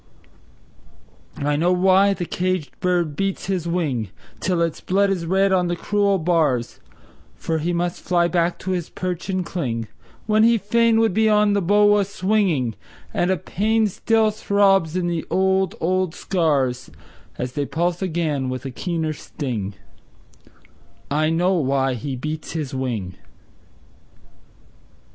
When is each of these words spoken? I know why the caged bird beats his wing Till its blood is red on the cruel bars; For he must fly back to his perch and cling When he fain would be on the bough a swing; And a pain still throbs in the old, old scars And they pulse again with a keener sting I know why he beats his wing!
I 1.37 1.55
know 1.57 1.71
why 1.71 2.15
the 2.15 2.25
caged 2.25 2.79
bird 2.79 3.15
beats 3.15 3.45
his 3.45 3.67
wing 3.67 4.09
Till 4.39 4.59
its 4.63 4.81
blood 4.81 5.11
is 5.11 5.27
red 5.27 5.51
on 5.51 5.67
the 5.67 5.75
cruel 5.75 6.17
bars; 6.17 6.79
For 7.35 7.59
he 7.59 7.71
must 7.71 8.01
fly 8.01 8.27
back 8.27 8.57
to 8.59 8.71
his 8.71 8.89
perch 8.89 9.29
and 9.29 9.45
cling 9.45 9.87
When 10.25 10.41
he 10.41 10.57
fain 10.57 10.99
would 10.99 11.13
be 11.13 11.29
on 11.29 11.53
the 11.53 11.61
bough 11.61 11.97
a 11.99 12.03
swing; 12.05 12.73
And 13.13 13.29
a 13.29 13.37
pain 13.37 13.85
still 13.85 14.31
throbs 14.31 14.95
in 14.95 15.05
the 15.05 15.23
old, 15.29 15.75
old 15.79 16.15
scars 16.15 16.89
And 17.37 17.47
they 17.49 17.67
pulse 17.67 18.01
again 18.01 18.49
with 18.49 18.65
a 18.65 18.71
keener 18.71 19.13
sting 19.13 19.75
I 21.11 21.29
know 21.29 21.53
why 21.53 21.93
he 21.93 22.15
beats 22.15 22.53
his 22.53 22.73
wing! 22.73 23.17